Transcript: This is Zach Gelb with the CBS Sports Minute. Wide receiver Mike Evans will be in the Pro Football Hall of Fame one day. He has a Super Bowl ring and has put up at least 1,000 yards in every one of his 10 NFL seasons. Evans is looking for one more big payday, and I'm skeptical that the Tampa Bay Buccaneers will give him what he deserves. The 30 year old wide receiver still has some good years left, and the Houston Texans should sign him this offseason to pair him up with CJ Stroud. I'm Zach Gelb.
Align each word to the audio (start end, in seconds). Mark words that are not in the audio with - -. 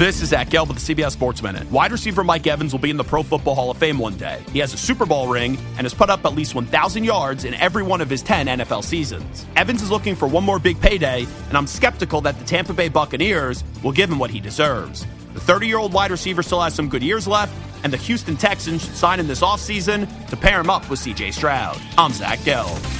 This 0.00 0.22
is 0.22 0.30
Zach 0.30 0.48
Gelb 0.48 0.68
with 0.68 0.82
the 0.82 0.94
CBS 0.94 1.10
Sports 1.10 1.42
Minute. 1.42 1.70
Wide 1.70 1.92
receiver 1.92 2.24
Mike 2.24 2.46
Evans 2.46 2.72
will 2.72 2.80
be 2.80 2.88
in 2.88 2.96
the 2.96 3.04
Pro 3.04 3.22
Football 3.22 3.54
Hall 3.54 3.70
of 3.70 3.76
Fame 3.76 3.98
one 3.98 4.16
day. 4.16 4.42
He 4.50 4.58
has 4.60 4.72
a 4.72 4.78
Super 4.78 5.04
Bowl 5.04 5.28
ring 5.28 5.58
and 5.76 5.80
has 5.80 5.92
put 5.92 6.08
up 6.08 6.24
at 6.24 6.34
least 6.34 6.54
1,000 6.54 7.04
yards 7.04 7.44
in 7.44 7.52
every 7.52 7.82
one 7.82 8.00
of 8.00 8.08
his 8.08 8.22
10 8.22 8.46
NFL 8.46 8.82
seasons. 8.82 9.44
Evans 9.56 9.82
is 9.82 9.90
looking 9.90 10.16
for 10.16 10.26
one 10.26 10.42
more 10.42 10.58
big 10.58 10.80
payday, 10.80 11.26
and 11.48 11.54
I'm 11.54 11.66
skeptical 11.66 12.22
that 12.22 12.38
the 12.38 12.46
Tampa 12.46 12.72
Bay 12.72 12.88
Buccaneers 12.88 13.62
will 13.82 13.92
give 13.92 14.10
him 14.10 14.18
what 14.18 14.30
he 14.30 14.40
deserves. 14.40 15.06
The 15.34 15.40
30 15.40 15.66
year 15.66 15.76
old 15.76 15.92
wide 15.92 16.10
receiver 16.10 16.42
still 16.42 16.62
has 16.62 16.74
some 16.74 16.88
good 16.88 17.02
years 17.02 17.28
left, 17.28 17.54
and 17.84 17.92
the 17.92 17.98
Houston 17.98 18.38
Texans 18.38 18.82
should 18.82 18.96
sign 18.96 19.20
him 19.20 19.26
this 19.26 19.42
offseason 19.42 20.08
to 20.30 20.36
pair 20.38 20.60
him 20.60 20.70
up 20.70 20.88
with 20.88 20.98
CJ 20.98 21.34
Stroud. 21.34 21.78
I'm 21.98 22.14
Zach 22.14 22.38
Gelb. 22.38 22.99